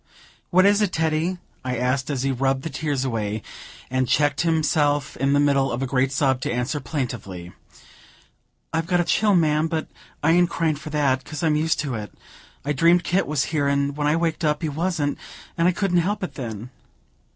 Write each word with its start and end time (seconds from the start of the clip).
"What 0.49 0.65
is 0.65 0.81
it, 0.81 0.91
Teddy?" 0.93 1.37
I 1.63 1.77
asked, 1.77 2.09
as 2.09 2.23
he 2.23 2.31
rubbed 2.31 2.63
the 2.63 2.71
tears 2.71 3.05
away, 3.05 3.43
and 3.91 4.07
checked 4.07 4.41
himself 4.41 5.15
in 5.17 5.33
the 5.33 5.39
middle 5.39 5.71
of 5.71 5.83
a 5.83 5.85
great 5.85 6.11
sob 6.11 6.41
to 6.41 6.51
answer 6.51 6.79
plaintively: 6.79 7.51
"I've 8.73 8.87
got 8.87 8.99
a 8.99 9.03
chill, 9.03 9.35
ma'am, 9.35 9.67
but 9.67 9.85
I 10.23 10.31
ain't 10.31 10.49
cryin' 10.49 10.75
for 10.75 10.89
that, 10.89 11.23
'cause 11.23 11.43
I'm 11.43 11.55
used 11.55 11.79
to 11.81 11.93
it. 11.93 12.11
I 12.65 12.73
dreamed 12.73 13.03
Kit 13.03 13.27
was 13.27 13.45
here, 13.53 13.67
and 13.67 13.95
when 13.95 14.07
I 14.07 14.15
waked 14.15 14.43
up 14.43 14.63
he 14.63 14.69
wasn't, 14.69 15.19
and 15.55 15.67
I 15.67 15.71
couldn't 15.71 15.99
help 15.99 16.23
it, 16.23 16.33
then." 16.33 16.71